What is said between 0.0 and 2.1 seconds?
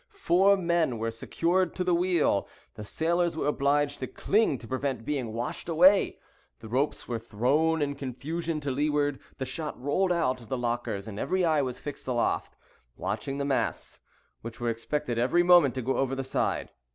Four men were secured to the